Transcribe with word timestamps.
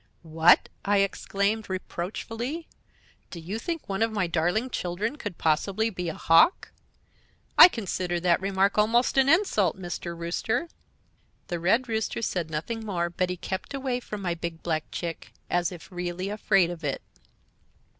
"'What!' 0.23 0.67
I 0.83 0.97
exclaimed, 0.97 1.69
reproachfully, 1.69 2.67
'do 3.29 3.39
you 3.39 3.59
think 3.59 3.87
one 3.87 4.01
of 4.01 4.11
my 4.11 4.25
darling 4.25 4.71
children 4.71 5.15
could 5.15 5.37
possibly 5.37 5.91
be 5.91 6.09
a 6.09 6.15
Hawk? 6.15 6.71
I 7.55 7.67
consider 7.67 8.19
that 8.19 8.41
remark 8.41 8.79
almost 8.79 9.15
an 9.19 9.29
insult, 9.29 9.77
Mr. 9.77 10.17
Rooster!' 10.17 10.69
"The 11.49 11.59
Red 11.59 11.87
Rooster 11.87 12.23
said 12.23 12.49
nothing 12.49 12.83
more; 12.83 13.11
but 13.11 13.29
he 13.29 13.37
kept 13.37 13.75
away 13.75 13.99
from 13.99 14.23
my 14.23 14.33
big, 14.33 14.63
black 14.63 14.85
chick, 14.91 15.33
as 15.51 15.71
if 15.71 15.91
really 15.91 16.29
afraid 16.29 16.71
of 16.71 16.83
it. 16.83 17.03